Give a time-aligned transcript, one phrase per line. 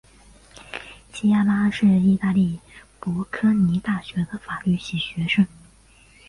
[1.13, 2.59] 琪亚拉是意大利
[2.99, 5.45] 博科尼大学的法律系学生。